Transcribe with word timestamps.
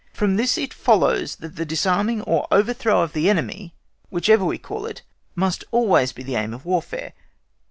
From 0.13 0.35
this 0.35 0.57
it 0.57 0.73
follows 0.73 1.35
that 1.35 1.57
the 1.57 1.63
disarming 1.63 2.23
or 2.23 2.47
overthrow 2.51 3.01
of 3.03 3.13
the 3.13 3.29
enemy, 3.29 3.75
whichever 4.09 4.43
we 4.43 4.57
call 4.57 4.87
it, 4.87 5.03
must 5.35 5.63
always 5.69 6.11
be 6.11 6.23
the 6.23 6.33
aim 6.37 6.55
of 6.55 6.65
Warfare. 6.65 7.13